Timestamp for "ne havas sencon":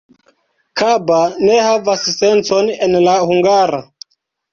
1.49-2.71